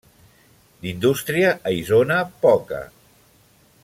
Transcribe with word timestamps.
D'indústria, 0.85 1.51
a 1.71 1.75
Isona, 1.81 2.17
poca. 2.47 2.81